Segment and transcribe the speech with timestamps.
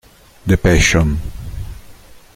[0.47, 1.19] The Passion